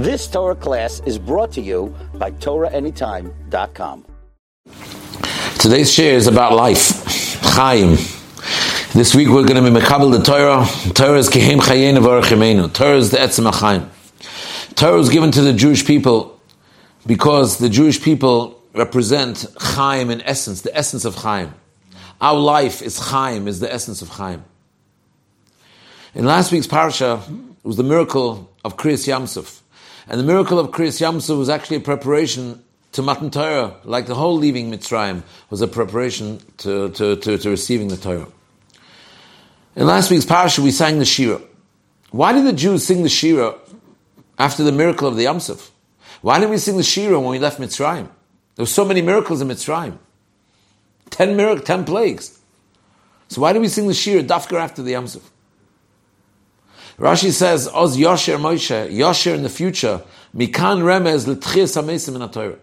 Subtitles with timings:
[0.00, 4.06] This Torah class is brought to you by TorahAnytime.com.
[5.58, 7.04] Today's share is about life,
[7.42, 7.96] Chaim.
[8.94, 10.64] This week we're going to be Mekabel the Torah.
[10.94, 12.72] Torah is Kehem Chayin Avarachimenu.
[12.72, 13.90] Torah is the Etzem Chaim.
[14.74, 16.40] Torah was given to the Jewish people
[17.06, 21.52] because the Jewish people represent Chaim in essence, the essence of Chaim.
[22.22, 24.46] Our life is Chaim, is the essence of Chaim.
[26.14, 29.59] In last week's parasha, it was the miracle of Kriyas Yamsuf.
[30.10, 34.16] And the miracle of Kriyas Yamsuf was actually a preparation to Matan Torah, like the
[34.16, 38.26] whole leaving Mitzrayim was a preparation to, to, to, to receiving the Torah.
[39.76, 41.40] In last week's parasha, we sang the Shira.
[42.10, 43.54] Why did the Jews sing the Shira
[44.36, 45.70] after the miracle of the Yamsuf?
[46.22, 48.08] Why didn't we sing the Shira when we left Mitzrayim?
[48.56, 49.96] There were so many miracles in Mitzrayim.
[51.10, 52.36] Ten miracles, ten plagues.
[53.28, 55.22] So why do we sing the Shira dafka after the Yamsuf?
[57.00, 60.02] Rashi says, Oz Yosher Moshe, Yosher in the future,
[60.36, 62.58] Mikan Remez L'tchias HaMesim in Torah.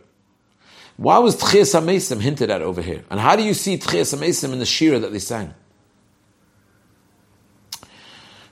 [0.96, 3.04] Why was Tchias HaMesim hinted at over here?
[3.10, 5.56] And how do you see Tchias HaMesim in the Shira that they sang?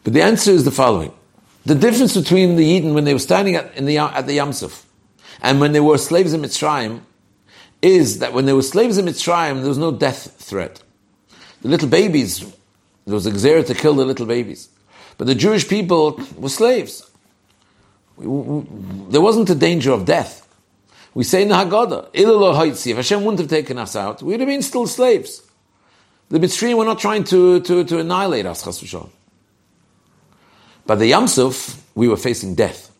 [0.03, 1.13] But the answer is the following.
[1.65, 4.85] The difference between the Yidden when they were standing at, the, at the Yamsuf
[5.43, 7.01] and when they were slaves in Mitzrayim
[7.83, 10.81] is that when they were slaves in Mitzrayim, there was no death threat.
[11.61, 12.39] The little babies,
[13.05, 14.69] there was a to kill the little babies.
[15.17, 17.09] But the Jewish people were slaves.
[18.17, 20.41] There wasn't a danger of death.
[21.13, 24.49] We say in the Haggadah, if Hashem wouldn't have taken us out, we would have
[24.49, 25.41] been still slaves.
[26.29, 29.09] The Mitzrayim were not trying to, to, to annihilate us, Chas v'shal.
[30.85, 32.91] But the Yamsuf, we were facing death.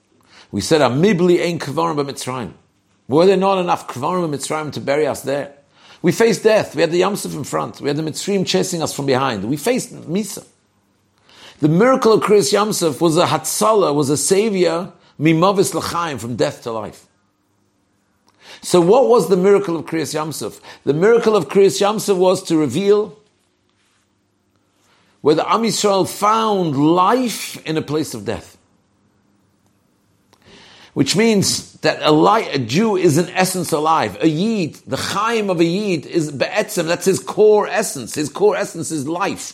[0.51, 2.53] We said, Amibli ein kvarim b'Mitzrayim.
[3.07, 5.53] Were there not enough kvarim b'Mitzrayim to bury us there?
[6.01, 6.75] We faced death.
[6.75, 7.81] We had the Yamsuf in front.
[7.81, 9.43] We had the Mitzrayim chasing us from behind.
[9.43, 10.45] We faced Misa.
[11.59, 16.63] The miracle of Kriyas Yamsuf was a Hatzala, was a savior, mimavis l'chaim, from death
[16.63, 17.07] to life.
[18.61, 20.59] So what was the miracle of Kriyas Yamsuf?
[20.83, 23.17] The miracle of Kriyas Yamsuf was to reveal
[25.21, 28.57] where the Am Yisrael found life in a place of death.
[30.93, 34.17] Which means that a, li- a Jew is in essence alive.
[34.21, 38.13] A Yid, the Chaim of a Yid is Be'etzem, that's his core essence.
[38.13, 39.53] His core essence is life.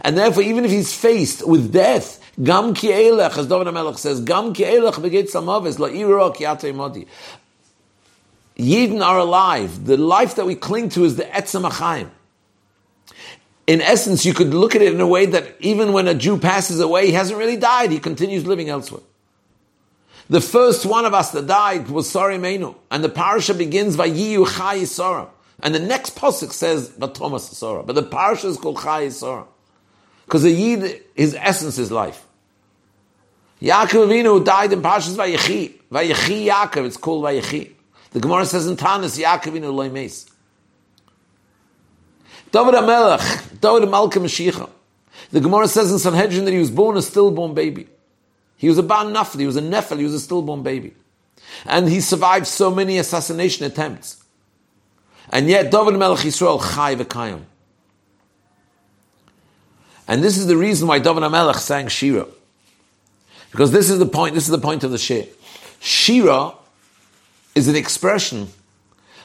[0.00, 4.20] And therefore, even if he's faced with death, Gam ki elech, as David HaMelech says,
[4.20, 7.06] Gam ki elech begit samavis, la iro ki modi.
[8.56, 9.84] Yidden are alive.
[9.86, 12.10] The life that we cling to is the etzem achayim.
[13.66, 16.38] In essence, you could look at it in a way that even when a Jew
[16.38, 17.90] passes away, he hasn't really died.
[17.90, 19.02] He continues living elsewhere.
[20.28, 24.10] The first one of us that died was Sari Meinu, and the parasha begins by
[24.10, 25.28] Yiyu Chai Sora.
[25.62, 27.82] And the next posuk says Batomas Sora.
[27.82, 29.46] But the parasha is called Chai Sora.
[30.24, 32.26] Because the Yid, his essence is life.
[33.60, 35.80] Yaakov Avinu died in Parshas Vayechi.
[35.90, 37.72] Vayechi Yaakov, it's called Vayechi.
[38.10, 40.30] The Gemara says in Tanis, Yaakov Avinu loy meis.
[42.50, 44.70] David HaMelech, David Malka Mashiach.
[45.30, 47.88] The Gemara says in Sanhedrin that he was born a stillborn baby.
[48.56, 50.94] He was a Ban Nafli, he was a Nefel, he was a stillborn baby.
[51.66, 54.22] And he survived so many assassination attempts.
[55.30, 57.42] And yet David Melech Yisrael Chai V'Kayim.
[60.06, 62.26] And this is the reason why David HaMelech sang Shira.
[63.50, 65.24] Because this is the point, this is the point of the Shir.
[65.80, 66.52] Shira
[67.54, 68.48] is an expression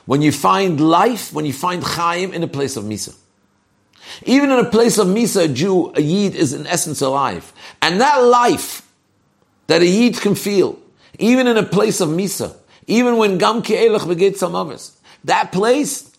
[0.06, 3.16] when you find life, when you find Chaim in a place of Misa.
[4.24, 7.54] Even in a place of Misa, a Jew, a Yid is in essence alive.
[7.82, 8.88] And that life
[9.68, 10.80] that a Yid can feel,
[11.18, 12.56] even in a place of Misa,
[12.88, 16.12] even when Gam Ke'elach Begit Samavis, that place,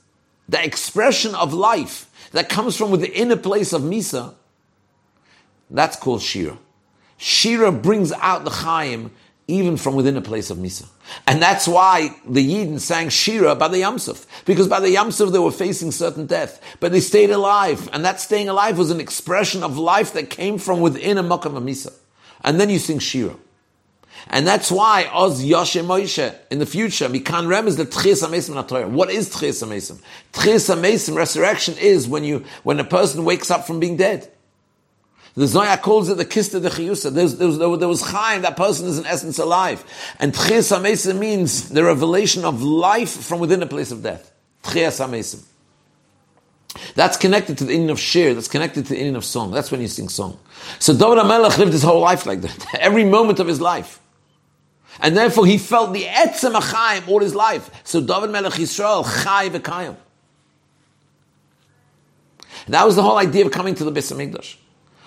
[0.49, 4.35] the expression of life that comes from within a place of Misa,
[5.71, 6.59] that's called Shira.
[7.17, 9.11] Shira brings out the Chaim
[9.47, 10.87] even from within a place of Misa.
[11.27, 14.25] And that's why the Yidden sang Shira by the Yamsuf.
[14.45, 16.63] Because by the Yamsuf they were facing certain death.
[16.79, 17.89] But they stayed alive.
[17.93, 21.57] And that staying alive was an expression of life that came from within a Makam
[21.57, 21.93] of Misa.
[22.45, 23.35] And then you sing Shira.
[24.29, 28.69] And that's why Oz Yoshe Moshe in the future, Mikan Rem is the Tchias HaMesim
[28.69, 28.87] Torah.
[28.87, 30.01] What is Tchias HaMesim?
[30.33, 34.31] Tchias HaMesim, resurrection is when you, when a person wakes up from being dead.
[35.35, 37.13] The Zohar calls it the kista de chiyusa.
[37.13, 39.85] There was, there, chaim, that person is in essence alive.
[40.19, 44.33] And tchias hamesim means the revelation of life from within a place of death.
[44.65, 45.45] Tchias hamesim.
[46.95, 49.51] That's connected to the inyan of shir, that's connected to the inyan of song.
[49.51, 50.39] That's when you sing song.
[50.79, 52.75] So David HaMelech lived his whole life like that.
[52.79, 54.01] Every moment of his life.
[55.01, 57.71] And therefore he felt the etzem achayim all his life.
[57.85, 59.97] So David Melech Yisrael, chay v'kayim.
[62.69, 64.57] That was the whole idea of coming to the Beis HaMikdash.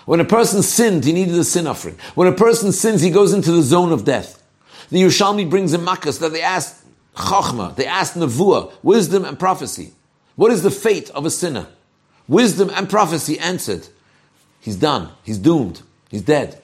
[0.06, 1.98] When a person sinned, he needed a sin offering.
[2.16, 4.44] When a person sins, he goes into the zone of death.
[4.90, 6.84] The Yerushalmi brings in Makkos that they asked
[7.16, 9.94] Chachma, they asked Nevuah, wisdom and prophecy.
[10.36, 11.68] What is the fate of a sinner?
[12.28, 13.88] Wisdom and prophecy answered,
[14.60, 16.62] he's done, he's doomed, he's dead.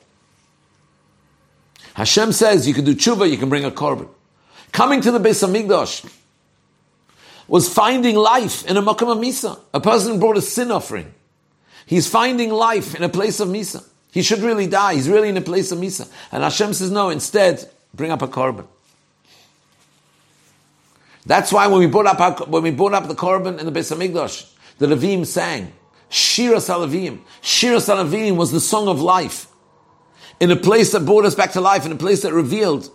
[1.93, 4.09] Hashem says you can do tshuva, you can bring a korban.
[4.71, 6.09] Coming to the Beis Hamikdash
[7.47, 9.59] was finding life in a makam misa.
[9.73, 11.13] A person brought a sin offering.
[11.89, 13.83] He's finding life in a place of misa.
[14.11, 14.93] He should really die.
[14.93, 16.07] He's really in a place of misa.
[16.31, 18.67] And Hashem says, no, instead, bring up a korban.
[21.25, 23.71] That's why when we brought up our, when we brought up the korban in the
[23.71, 25.73] Beis Hamikdash, the Levim sang
[26.09, 27.21] Shira Salavim.
[27.41, 29.47] Shira Salavim was the song of life.
[30.39, 32.87] In a place that brought us back to life, in a place that revealed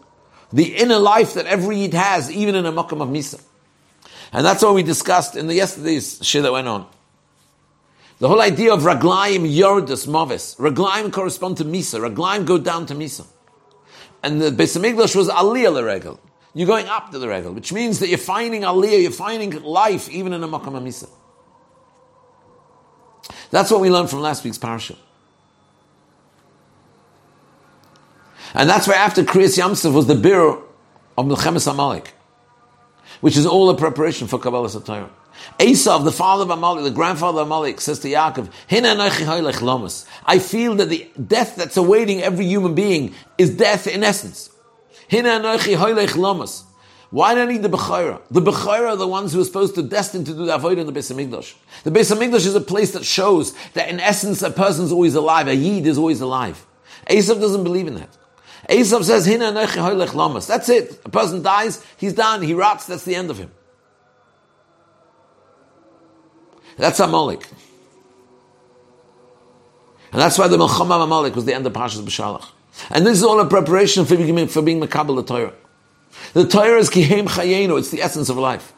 [0.53, 3.43] the inner life that every Yid has, even in a makam of Misa.
[4.33, 6.87] And that's what we discussed in the yesterday's shir that went on.
[8.19, 10.57] The whole idea of raglaim yordus mavis.
[10.59, 12.01] Raglaim correspond to Misa.
[12.01, 13.27] Raglaim go down to Misa.
[14.23, 16.19] And the Beis Hamikdash was aliyah l'regel.
[16.55, 20.09] You're going up to the regel, which means that you're finding aliyah, you're finding life
[20.09, 21.09] even in a makam Misa.
[23.51, 24.97] That's what we learned from last week's parsha.
[28.55, 30.61] And that's why after Kriyas Yamsuf was the beer of
[31.19, 32.15] Milchemes Amalek,
[33.21, 35.09] which is all a preparation for Kabbalah Satayr.
[35.59, 40.75] Esav, the father of Amalek, the grandfather of Amalek, says to Yaakov, Hina I feel
[40.77, 44.51] that the death that's awaiting every human being is death in essence.
[45.11, 45.41] Hina
[47.11, 48.21] Why do I need the Bechaira?
[48.31, 50.87] The Bechaira are the ones who are supposed to destined to do the Avodah in
[50.87, 51.55] the Beis Hamikdash.
[51.85, 55.15] The Beis Hamikdash is a place that shows that in essence a person is always
[55.15, 56.65] alive, a Yid is always alive.
[57.09, 58.17] Esav doesn't believe in that.
[58.69, 59.53] Esav says, Hina.
[59.53, 61.01] That's it.
[61.05, 63.51] A person dies, he's done, he rots, that's the end of him.
[66.77, 67.47] That's Amalek.
[70.13, 72.49] And that's why the Melchama Amalek was the end of Pashas B'Shalach.
[72.91, 75.53] And this is all a preparation for being, for being Makabal the Torah.
[76.33, 78.73] The Torah is Kihem Chayenu, it's the essence of life.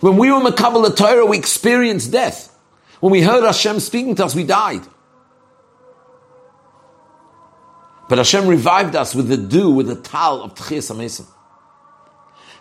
[0.00, 2.56] When we were Makabal the Torah, we experienced death.
[3.00, 4.82] When we heard Hashem speaking to us, we died.
[8.10, 11.28] But Hashem revived us with the dew, with the tal of Tchias HaMesim.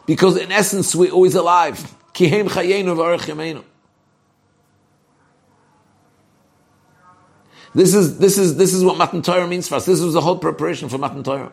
[0.06, 1.80] Because in essence, we're always alive.
[2.14, 3.64] Kihem Chayenu v'arech Yameinu.
[7.74, 9.88] This is, this is, this is what Matan Torah means for us.
[9.88, 11.52] This was the whole preparation for Matan Torah.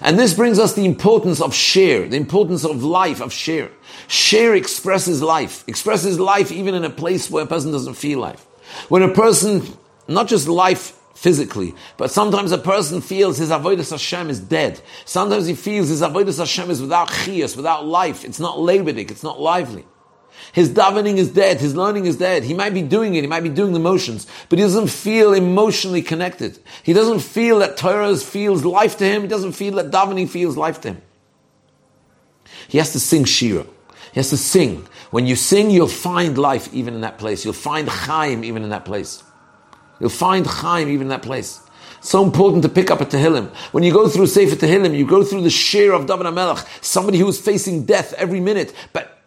[0.00, 3.70] And this brings us the importance of share, the importance of life, of share.
[4.08, 8.44] Share expresses life, expresses life even in a place where a person doesn't feel life.
[8.88, 9.62] When a person,
[10.08, 14.80] not just life physically, but sometimes a person feels his avodas Hashem is dead.
[15.04, 18.24] Sometimes he feels his avodas Hashem is without chias, without life.
[18.24, 19.86] It's not lebedik, it's not lively.
[20.52, 21.60] His davening is dead.
[21.60, 22.44] His learning is dead.
[22.44, 23.22] He might be doing it.
[23.22, 26.58] He might be doing the motions, but he doesn't feel emotionally connected.
[26.82, 29.22] He doesn't feel that Torah feels life to him.
[29.22, 31.02] He doesn't feel that davening feels life to him.
[32.68, 33.64] He has to sing Shira.
[34.12, 34.86] He has to sing.
[35.10, 37.44] When you sing, you'll find life even in that place.
[37.44, 39.22] You'll find Chaim even in that place.
[40.04, 41.62] You'll find Chaim even in that place.
[42.02, 43.48] So important to pick up a Tehillim.
[43.72, 47.16] When you go through Sefer Tehillim, you go through the share of David HaMelech, somebody
[47.16, 49.24] who is facing death every minute, but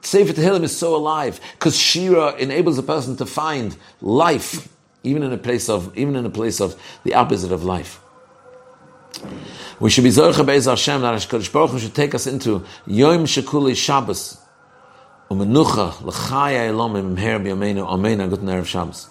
[0.00, 4.72] Sefer Tehillim is so alive because Shira enables a person to find life,
[5.02, 8.00] even in a place of even in a place of the opposite of life.
[9.80, 13.26] We should be Zorcha Be'ez Hashem that HaKadosh Baruch Hu should take us into Yom
[13.26, 14.38] Shekuli Shabbos
[15.30, 19.10] Umenucha L'chaya Elom Imher B'Yameinu Amen Good Erev Shabbos.